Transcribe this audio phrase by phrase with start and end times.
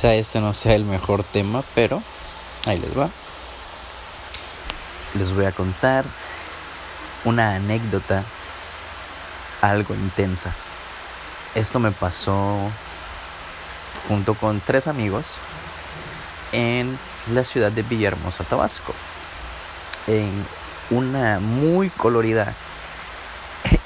[0.00, 2.02] quizá este no sea el mejor tema, pero
[2.64, 3.10] ahí les va.
[5.12, 6.06] Les voy a contar
[7.26, 8.24] una anécdota
[9.60, 10.54] algo intensa.
[11.54, 12.70] Esto me pasó
[14.08, 15.34] junto con tres amigos
[16.52, 16.98] en
[17.30, 18.94] la ciudad de Villahermosa, Tabasco,
[20.06, 20.46] en
[20.88, 22.54] una muy colorida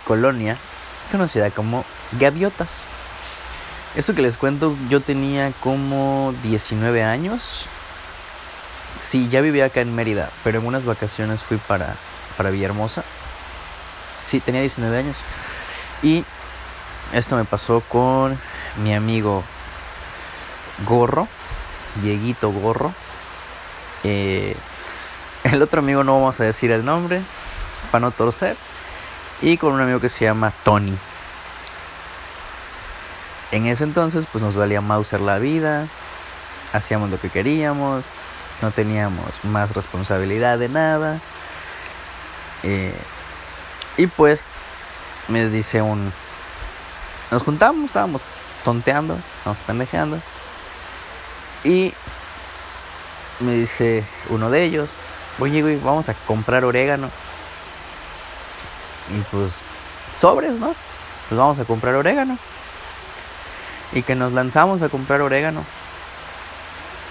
[0.06, 0.58] colonia
[1.10, 2.93] conocida como Gaviotas.
[3.94, 7.66] Esto que les cuento, yo tenía como 19 años.
[9.00, 11.94] Sí, ya vivía acá en Mérida, pero en unas vacaciones fui para,
[12.36, 13.04] para Villahermosa.
[14.24, 15.16] Sí, tenía 19 años.
[16.02, 16.24] Y
[17.12, 18.36] esto me pasó con
[18.82, 19.44] mi amigo
[20.84, 21.28] Gorro,
[22.02, 22.92] Dieguito Gorro.
[24.02, 24.56] Eh,
[25.44, 27.22] el otro amigo no vamos a decir el nombre,
[27.92, 28.56] para no torcer.
[29.40, 30.96] Y con un amigo que se llama Tony.
[33.54, 35.86] En ese entonces pues nos valía Mauser la vida,
[36.72, 38.02] hacíamos lo que queríamos,
[38.60, 41.20] no teníamos más responsabilidad de nada.
[42.64, 42.92] Eh,
[43.96, 44.42] y pues
[45.28, 46.12] me dice un...
[47.30, 48.22] Nos juntamos, estábamos
[48.64, 50.18] tonteando, estábamos pendejeando.
[51.62, 51.94] Y
[53.38, 54.90] me dice uno de ellos,
[55.38, 57.08] oye, güey, vamos a comprar orégano.
[59.16, 59.54] Y pues,
[60.20, 60.74] sobres, ¿no?
[61.28, 62.36] Pues vamos a comprar orégano.
[63.94, 65.64] Y que nos lanzamos a comprar orégano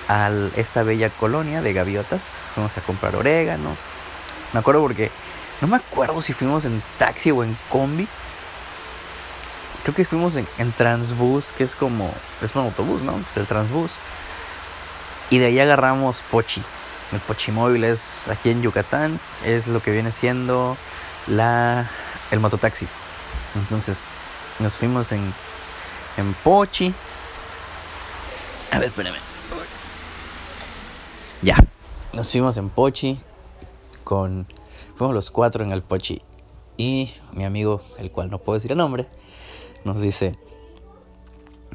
[0.07, 2.37] a esta bella colonia de gaviotas.
[2.53, 3.75] Fuimos a comprar orégano.
[4.51, 5.09] Me acuerdo porque
[5.61, 8.07] no me acuerdo si fuimos en taxi o en combi.
[9.83, 12.13] Creo que fuimos en, en Transbus, que es como.
[12.41, 13.21] Es un autobús, ¿no?
[13.29, 13.95] Es el Transbus.
[15.29, 16.61] Y de ahí agarramos Pochi.
[17.11, 19.19] El Pochimóvil es aquí en Yucatán.
[19.45, 20.77] Es lo que viene siendo
[21.27, 21.89] la,
[22.31, 22.87] el mototaxi.
[23.55, 23.99] Entonces
[24.59, 25.33] nos fuimos en,
[26.17, 26.94] en Pochi.
[28.72, 29.17] A ver, espérame.
[31.42, 31.58] Ya.
[32.14, 33.19] Nos fuimos en Pochi
[34.03, 34.47] con...
[34.95, 36.22] Fuimos los cuatro en el Pochi.
[36.78, 39.07] Y mi amigo, el cual no puedo decir el nombre,
[39.84, 40.38] nos dice...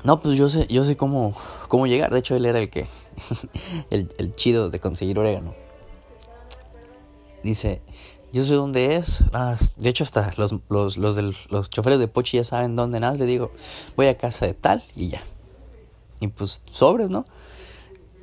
[0.05, 1.35] No, pues yo sé, yo sé cómo,
[1.67, 2.11] cómo llegar.
[2.13, 2.87] De hecho, él era el que...
[3.91, 5.55] el, el chido de conseguir orégano.
[7.43, 7.83] Dice,
[8.33, 9.25] yo sé dónde es.
[9.33, 11.17] Ah, de hecho, hasta los, los, los,
[11.51, 13.15] los choferes de Pochi ya saben dónde nada.
[13.15, 13.53] Le digo,
[13.97, 15.23] voy a casa de tal y ya.
[16.21, 17.25] Y pues, sobres, ¿no?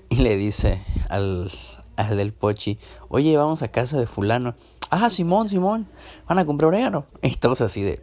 [0.09, 1.51] Y le dice al,
[1.95, 2.77] al del Pochi,
[3.09, 4.55] oye, vamos a casa de fulano.
[4.89, 5.87] Ah, Simón, Simón,
[6.27, 7.05] van a comprar orégano.
[7.21, 8.01] Y todos así de,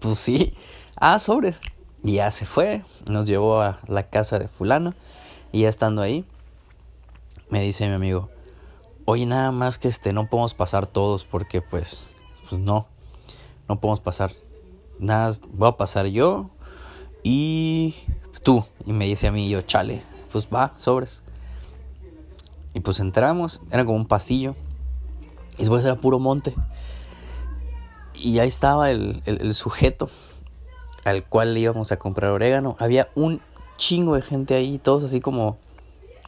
[0.00, 0.54] pues sí.
[0.96, 1.60] Ah, sobres.
[2.02, 4.94] Y ya se fue, nos llevó a la casa de fulano.
[5.52, 6.24] Y ya estando ahí,
[7.48, 8.30] me dice mi amigo,
[9.10, 12.10] oye, nada más que este, no podemos pasar todos porque pues,
[12.48, 12.86] pues no,
[13.68, 14.30] no podemos pasar.
[15.00, 16.50] Nada, voy a pasar yo
[17.24, 17.96] y
[18.44, 18.64] tú.
[18.86, 21.24] Y me dice a mí, yo, chale, pues va, sobres.
[22.72, 24.54] Y pues entramos, era como un pasillo.
[25.56, 26.54] Y después era puro monte.
[28.14, 30.08] Y ahí estaba el, el, sujeto
[31.04, 32.76] al cual le íbamos a comprar orégano.
[32.78, 33.40] Había un
[33.76, 35.56] chingo de gente ahí, todos así como...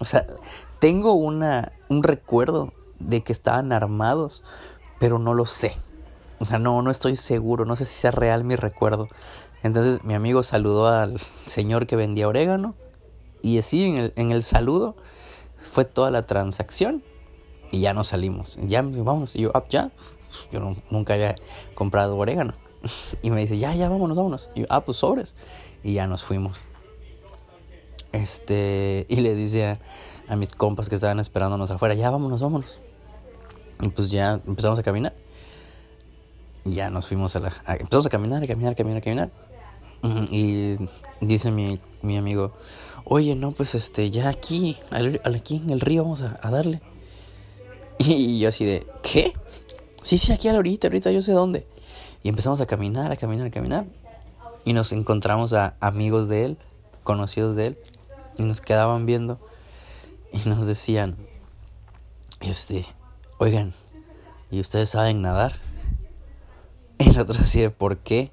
[0.01, 0.27] O sea,
[0.81, 4.43] tengo una, un recuerdo de que estaban armados,
[4.99, 5.73] pero no lo sé.
[6.41, 9.09] O sea, no, no estoy seguro, no sé si sea real mi recuerdo.
[9.63, 12.75] Entonces mi amigo saludó al señor que vendía orégano
[13.43, 14.97] y así en el, en el saludo
[15.71, 17.05] fue toda la transacción
[17.71, 18.59] y ya nos salimos.
[18.63, 19.91] Ya vamos, y yo, ah, ya,
[20.51, 21.35] yo no, nunca había
[21.75, 22.55] comprado orégano.
[23.23, 24.51] Y me dice, ya, ya, vámonos, vámonos.
[24.55, 25.37] Y yo, ah, pues sobres.
[25.85, 26.67] Y ya nos fuimos.
[28.11, 29.79] Este, y le dice
[30.33, 32.79] a mis compas que estaban esperándonos afuera, ya, vámonos, vámonos.
[33.83, 35.13] Y pues ya empezamos a caminar.
[36.65, 37.53] Ya nos fuimos a la...
[37.67, 39.31] A, empezamos a caminar, a caminar, a caminar, a caminar.
[40.31, 40.77] Y
[41.21, 42.53] dice mi, mi amigo,
[43.05, 44.79] oye, no, pues este, ya aquí,
[45.23, 46.81] aquí en el río vamos a, a darle.
[47.99, 49.35] Y yo así de, ¿qué?
[50.03, 51.67] Sí, sí, aquí a la orilla, ahorita yo sé dónde.
[52.23, 53.85] Y empezamos a caminar, a caminar, a caminar.
[54.65, 56.57] Y nos encontramos a amigos de él,
[57.05, 57.79] conocidos de él.
[58.39, 59.39] Y nos quedaban viendo.
[60.45, 61.17] Y nos decían,
[62.41, 62.87] este,
[63.39, 63.73] oigan,
[64.51, 65.57] ¿y ustedes saben nadar?
[66.99, 68.31] Y nosotros así ¿por qué?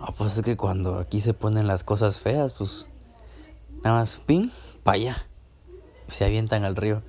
[0.00, 2.86] Ah, pues es que cuando aquí se ponen las cosas feas, pues
[3.82, 4.50] nada más, ping,
[4.82, 5.26] para allá.
[6.08, 7.02] Se avientan al río.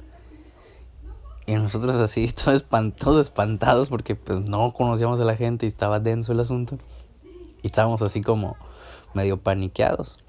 [1.45, 5.99] Y nosotros así, todos espantados, espantados porque pues no conocíamos a la gente y estaba
[5.99, 6.79] denso el asunto.
[7.61, 8.55] Y estábamos así como
[9.13, 10.24] medio paniqueados.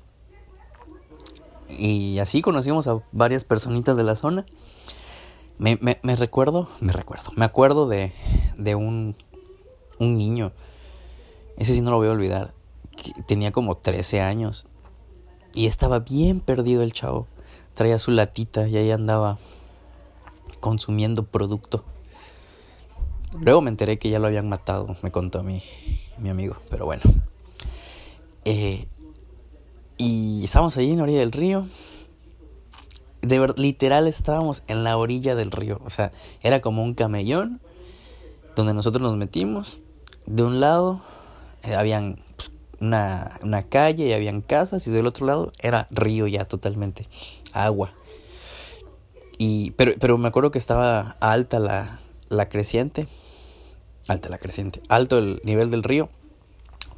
[1.68, 4.46] Y así conocimos a varias personitas de la zona.
[5.58, 8.12] Me, me, recuerdo, me recuerdo, me acuerdo de,
[8.56, 9.16] de un,
[9.98, 10.52] un niño.
[11.56, 12.52] Ese sí no lo voy a olvidar.
[13.26, 14.66] Tenía como 13 años.
[15.54, 17.26] Y estaba bien perdido el chavo.
[17.74, 19.38] traía su latita y ahí andaba
[20.60, 21.84] consumiendo producto.
[23.40, 25.62] Luego me enteré que ya lo habían matado, me contó mi,
[26.18, 27.02] mi amigo, pero bueno.
[28.44, 28.86] Eh,
[29.98, 31.66] y estábamos ahí en la orilla del río.
[33.22, 35.80] De verdad, literal estábamos en la orilla del río.
[35.84, 36.12] O sea,
[36.42, 37.60] era como un camellón
[38.54, 39.82] donde nosotros nos metimos.
[40.26, 41.00] De un lado
[41.62, 42.50] eh, habían pues,
[42.80, 47.06] una, una, calle y habían casas y del otro lado era río ya totalmente,
[47.52, 47.92] agua.
[49.38, 53.06] Y, pero, pero me acuerdo que estaba alta la, la creciente,
[54.08, 56.08] alta la creciente, alto el nivel del río,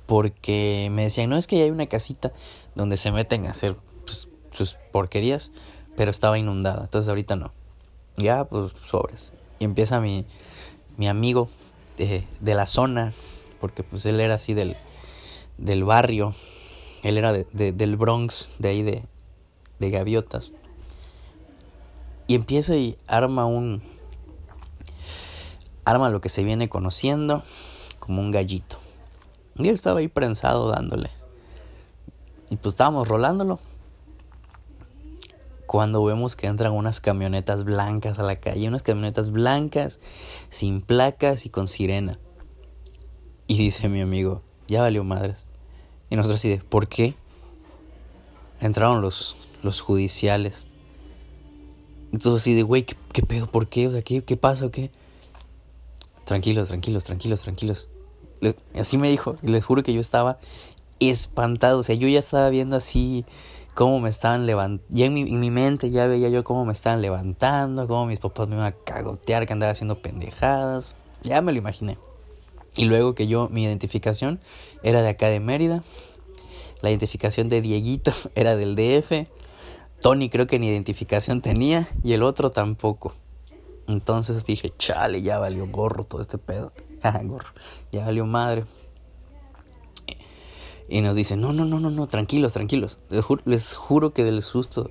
[0.07, 2.33] porque me decían, no es que hay una casita
[2.79, 3.77] donde se meten a hacer
[4.07, 5.51] pues, sus porquerías,
[5.97, 7.53] pero estaba inundada, entonces ahorita no.
[8.17, 9.33] Ya, pues sobres.
[9.59, 10.25] Y empieza mi,
[10.97, 11.51] mi amigo
[11.97, 13.13] de, de la zona,
[13.61, 14.77] porque pues él era así del,
[15.59, 16.35] del barrio,
[17.03, 19.05] él era de, de, del Bronx, de ahí de,
[19.81, 20.55] de Gaviotas.
[22.29, 23.83] Y empieza y arma un...
[25.85, 27.43] Arma lo que se viene conociendo
[27.99, 28.77] como un gallito.
[29.57, 31.11] Y él estaba ahí prensado dándole.
[32.51, 33.59] Y pues estábamos rolándolo.
[35.67, 40.01] Cuando vemos que entran unas camionetas blancas a la calle, unas camionetas blancas,
[40.49, 42.19] sin placas y con sirena.
[43.47, 45.47] Y dice mi amigo, ya valió madres.
[46.09, 47.17] Y nosotros así de, ¿por qué?
[48.61, 50.67] Entraron los, los judiciales.
[52.13, 53.51] Entonces así de, güey, ¿qué, ¿qué, pedo?
[53.51, 53.89] ¿Por qué?
[53.89, 54.91] O sea, ¿qué, qué pasa o qué?
[56.25, 57.89] Tranquilos, tranquilos, tranquilos, tranquilos.
[58.75, 59.37] Así me dijo.
[59.43, 60.39] Y les juro que yo estaba
[61.01, 61.79] espantado.
[61.79, 63.25] O sea, yo ya estaba viendo así
[63.75, 64.85] cómo me estaban levantando.
[64.89, 68.19] Ya en mi, en mi, mente ya veía yo cómo me estaban levantando, cómo mis
[68.19, 70.97] papás me iban a cagotear, que andaba haciendo pendejadas.
[71.23, 71.99] Ya me lo imaginé.
[72.75, 74.41] Y luego que yo, mi identificación
[74.83, 75.83] era de acá de Mérida.
[76.81, 79.29] La identificación de Dieguito era del DF.
[80.01, 83.15] Tony creo que ni identificación tenía y el otro tampoco.
[83.89, 86.73] Entonces dije, chale, ya valió gorro todo este pedo.
[87.25, 87.49] gorro,
[87.91, 88.65] ya valió madre.
[90.89, 93.01] Y nos dice, no, no, no, no, no, tranquilos, tranquilos.
[93.45, 94.91] Les juro, que del susto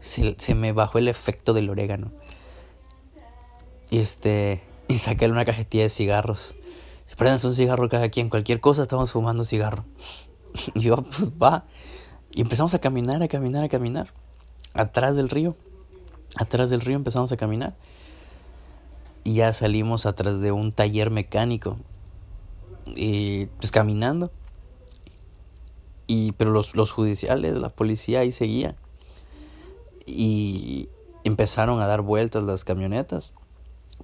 [0.00, 2.10] se, se, me bajó el efecto del orégano.
[3.90, 6.56] Y este, y saqué una cajetilla de cigarros.
[7.16, 9.84] Prendanse un cigarro cada quien, cualquier cosa, estamos fumando cigarro.
[10.74, 11.66] Y yo, pues va.
[12.32, 14.12] Y empezamos a caminar, a caminar, a caminar.
[14.74, 15.56] Atrás del río.
[16.36, 17.76] Atrás del río empezamos a caminar.
[19.24, 21.78] Y ya salimos atrás de un taller mecánico.
[22.94, 24.32] Y pues caminando.
[26.08, 28.74] Y, pero los, los judiciales, la policía ahí seguía.
[30.06, 30.88] Y
[31.22, 33.32] empezaron a dar vueltas las camionetas.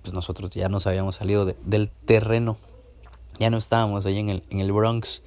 [0.03, 2.59] Pues nosotros ya nos habíamos salido de, del terreno.
[3.41, 5.23] Ya no estábamos ahí en el, en el Bronx.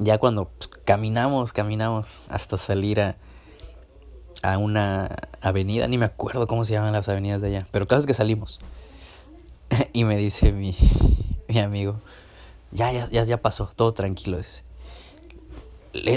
[0.00, 3.16] Ya cuando pues, caminamos, caminamos hasta salir a,
[4.42, 8.00] a una avenida, ni me acuerdo cómo se llaman las avenidas de allá, pero caso
[8.00, 8.58] es que salimos.
[9.92, 10.76] y me dice mi,
[11.48, 12.00] mi amigo,
[12.72, 14.36] ya, ya, ya, ya pasó, todo tranquilo.
[14.38, 14.64] Dice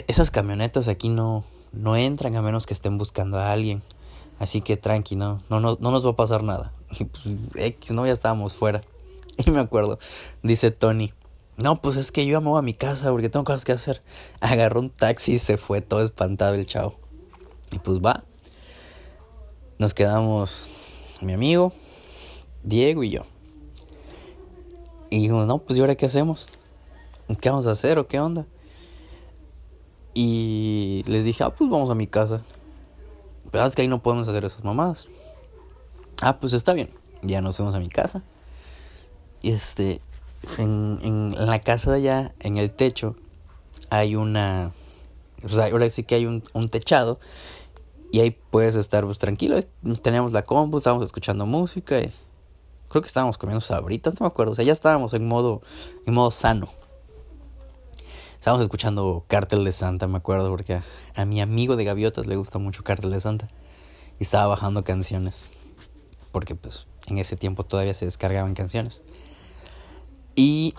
[0.07, 3.81] esas camionetas aquí no, no entran a menos que estén buscando a alguien.
[4.39, 6.73] Así que tranqui, no, no, no, no nos va a pasar nada.
[6.99, 8.81] Y pues, no, ya estábamos fuera.
[9.45, 9.99] Y me acuerdo,
[10.41, 11.13] dice Tony,
[11.57, 14.01] no, pues es que yo voy a mi casa porque tengo cosas que hacer.
[14.39, 16.95] Agarró un taxi y se fue todo espantado el chavo.
[17.71, 18.23] Y pues va.
[19.79, 20.67] Nos quedamos
[21.21, 21.71] mi amigo,
[22.63, 23.21] Diego y yo.
[25.09, 26.49] Y dijimos, no, pues ¿y ahora qué hacemos?
[27.39, 28.45] ¿Qué vamos a hacer o qué onda?
[30.19, 32.41] Y les dije, ah, pues vamos a mi casa.
[33.51, 35.05] Pero es que ahí no podemos hacer esas mamadas.
[36.23, 36.89] Ah, pues está bien.
[37.21, 38.23] Ya nos fuimos a mi casa.
[39.43, 40.01] Y este,
[40.57, 43.15] en, en, la casa de allá, en el techo,
[43.91, 44.71] hay una.
[45.43, 47.19] O sea, ahora sí que hay un, un techado.
[48.11, 49.59] Y ahí puedes estar pues tranquilo.
[50.01, 51.99] Teníamos la compu, estábamos escuchando música.
[51.99, 52.11] Y
[52.89, 54.53] creo que estábamos comiendo sabritas, no me acuerdo.
[54.53, 55.61] O sea, ya estábamos en modo,
[56.07, 56.69] en modo sano.
[58.39, 60.81] Estábamos escuchando Cártel de Santa, me acuerdo, porque
[61.15, 63.49] a, mi amigo de Gaviotas le gusta mucho Cártel de Santa.
[64.19, 65.49] Y estaba bajando canciones.
[66.31, 69.01] Porque pues en ese tiempo todavía se descargaban canciones.
[70.35, 70.75] Y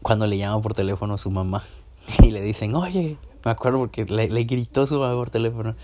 [0.00, 1.64] cuando le llama por teléfono a su mamá
[2.22, 5.74] y le dicen, oye, me acuerdo porque le, le, gritó su mamá por teléfono,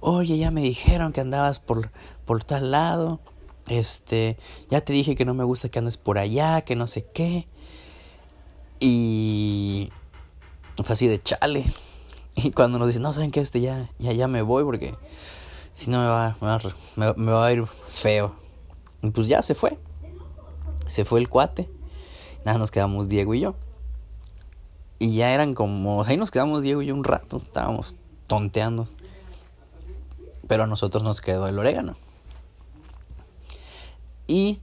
[0.00, 1.90] oye, ya me dijeron que andabas por,
[2.24, 3.20] por tal lado,
[3.68, 4.36] este,
[4.70, 7.48] ya te dije que no me gusta que andes por allá, que no sé qué.
[8.78, 9.90] Y
[10.84, 11.64] fue así de chale.
[12.38, 13.40] Y cuando nos dicen, no, ¿saben qué?
[13.40, 14.94] Este ya, ya, ya me voy porque
[15.72, 16.60] si no me va, me va,
[16.96, 18.34] me, me va a ir feo.
[19.00, 19.78] Y pues ya se fue.
[20.84, 21.70] Se fue el cuate.
[22.44, 23.54] Nada, nos quedamos Diego y yo.
[24.98, 27.94] Y ya eran como, ahí nos quedamos Diego y yo un rato, estábamos
[28.26, 28.88] tonteando.
[30.46, 31.94] Pero a nosotros nos quedó el orégano.
[34.26, 34.60] Y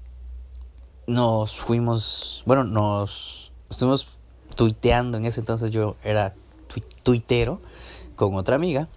[1.08, 4.08] nos fuimos, bueno, nos estuvimos
[4.56, 6.36] tuiteando en ese entonces yo era
[7.04, 7.62] tuitero
[8.16, 8.88] con otra amiga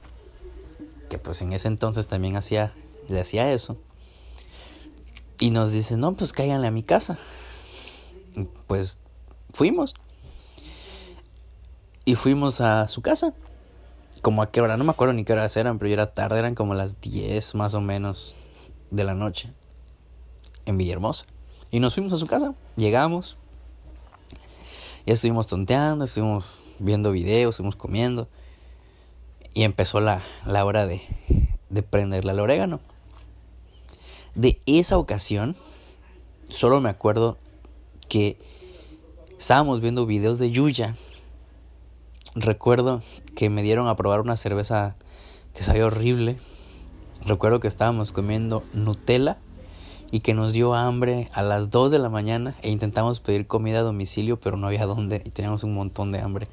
[1.08, 2.74] que pues en ese entonces también hacía
[3.08, 3.76] le hacía eso.
[5.38, 7.18] Y nos dice no pues cáiganle a mi casa
[8.66, 8.98] pues
[9.52, 9.94] fuimos.
[12.04, 13.34] Y fuimos a su casa.
[14.22, 16.38] Como a qué hora no me acuerdo ni qué horas eran pero ya era tarde
[16.38, 18.34] eran como las 10 más o menos
[18.90, 19.52] de la noche
[20.64, 21.26] en Villahermosa.
[21.70, 23.38] Y nos fuimos a su casa llegamos
[25.06, 28.28] ya estuvimos tonteando, estuvimos viendo videos, estuvimos comiendo.
[29.54, 31.00] Y empezó la, la hora de,
[31.70, 32.80] de prenderle al orégano.
[34.34, 35.56] De esa ocasión,
[36.48, 37.38] solo me acuerdo
[38.08, 38.36] que
[39.38, 40.96] estábamos viendo videos de Yuya.
[42.34, 43.00] Recuerdo
[43.34, 44.96] que me dieron a probar una cerveza
[45.54, 46.36] que sabía horrible.
[47.24, 49.38] Recuerdo que estábamos comiendo Nutella
[50.16, 53.80] y que nos dio hambre a las 2 de la mañana e intentamos pedir comida
[53.80, 56.48] a domicilio, pero no había dónde y teníamos un montón de hambre.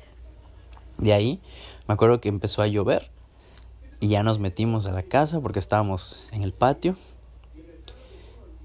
[0.98, 1.40] De ahí
[1.88, 3.10] me acuerdo que empezó a llover
[4.02, 6.98] y ya nos metimos a la casa porque estábamos en el patio.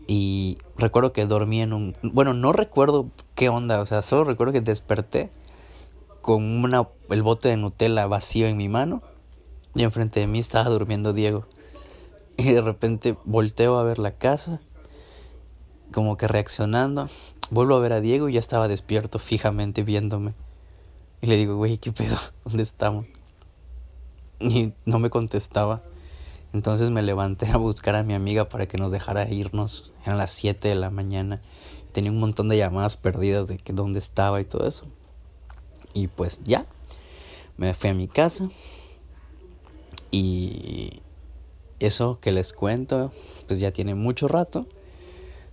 [0.09, 1.95] Y recuerdo que dormí en un...
[2.03, 5.31] Bueno, no recuerdo qué onda, o sea, solo recuerdo que desperté
[6.23, 9.01] con una, el bote de Nutella vacío en mi mano
[9.77, 11.47] y enfrente de mí estaba durmiendo Diego.
[12.37, 14.61] Y de repente volteo a ver la casa
[15.93, 17.09] como que reaccionando.
[17.51, 20.35] Vuelvo a ver a Diego y ya estaba despierto fijamente viéndome.
[21.21, 22.17] Y le digo, güey, ¿qué pedo?
[22.45, 23.07] ¿Dónde estamos?
[24.41, 25.83] Y no me contestaba.
[26.53, 29.93] Entonces me levanté a buscar a mi amiga para que nos dejara irnos.
[30.05, 31.41] Eran las 7 de la mañana.
[31.93, 34.87] Tenía un montón de llamadas perdidas de que dónde estaba y todo eso.
[35.93, 36.67] Y pues ya.
[37.57, 38.49] Me fui a mi casa.
[40.11, 41.03] Y
[41.81, 43.13] eso que les cuento,
[43.47, 44.67] pues ya tiene mucho rato.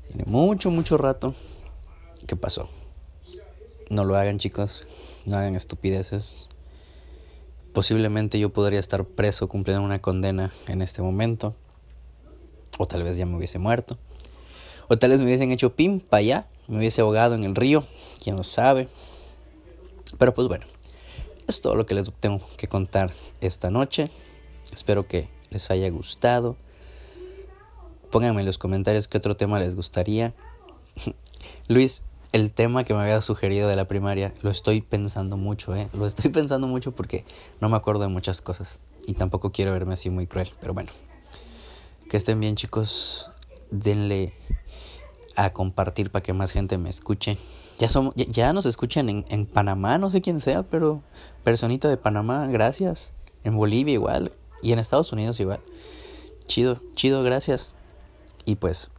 [0.08, 1.34] Tiene mucho, mucho rato.
[2.28, 2.70] ¿Qué pasó?
[3.90, 4.86] No lo hagan chicos,
[5.26, 6.48] no hagan estupideces.
[7.74, 11.56] Posiblemente yo podría estar preso cumpliendo una condena en este momento.
[12.78, 13.98] O tal vez ya me hubiese muerto.
[14.88, 16.48] O tal vez me hubiesen hecho pim para allá.
[16.68, 17.84] Me hubiese ahogado en el río.
[18.24, 18.88] Quién lo sabe.
[20.18, 20.66] Pero pues bueno.
[21.48, 24.10] Es todo lo que les tengo que contar esta noche.
[24.74, 26.56] Espero que les haya gustado.
[28.16, 30.34] Pónganme en los comentarios qué otro tema les gustaría.
[31.68, 35.88] Luis, el tema que me había sugerido de la primaria, lo estoy pensando mucho, ¿eh?
[35.92, 37.26] Lo estoy pensando mucho porque
[37.60, 38.80] no me acuerdo de muchas cosas.
[39.06, 40.92] Y tampoco quiero verme así muy cruel, pero bueno.
[42.10, 43.32] Que estén bien chicos.
[43.70, 44.32] Denle
[45.36, 47.38] a compartir para que más gente me escuche.
[47.80, 51.02] Ya, ya, nos escuchan en, en Panamá, no sé quién sea, pero
[51.44, 53.12] personita de Panamá, gracias.
[53.44, 54.32] En Bolivia igual.
[54.62, 55.60] Y en Estados Unidos igual.
[56.48, 57.76] Chido, chido, gracias.
[58.46, 58.92] Y pues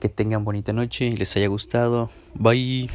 [0.00, 2.10] que tengan bonita noche y les haya gustado.
[2.34, 2.90] Bye.